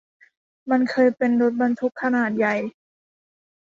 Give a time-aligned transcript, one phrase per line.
[0.71, 2.55] มันเคยเป็นรถบรรทุกขนาดใหญ่